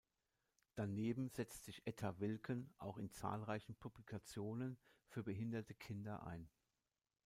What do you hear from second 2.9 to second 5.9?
in zahlreichen Publikationen für behinderte